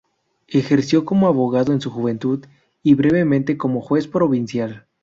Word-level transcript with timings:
Ejerció 0.47 1.05
como 1.05 1.27
abogado 1.27 1.73
en 1.73 1.79
su 1.79 1.91
juventud, 1.91 2.43
y 2.81 2.95
brevemente 2.95 3.55
como 3.59 3.81
juez 3.81 4.07
provincial. 4.07 4.87